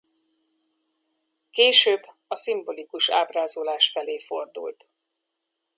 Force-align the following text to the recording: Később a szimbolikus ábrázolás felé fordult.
Később 1.51 2.01
a 2.27 2.35
szimbolikus 2.35 3.09
ábrázolás 3.09 3.91
felé 3.91 4.19
fordult. 4.19 4.87